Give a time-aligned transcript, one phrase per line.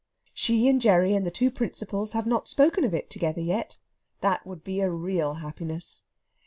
[0.33, 3.77] She and Gerry and the two principals had not spoken of it together yet.
[4.21, 6.01] That would be a real happiness.